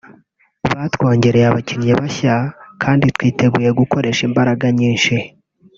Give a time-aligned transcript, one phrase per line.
[0.73, 2.35] batwongereye abakinnyi bashya
[2.83, 5.15] kandi twiteguye gukoresha imbaraga nyinshi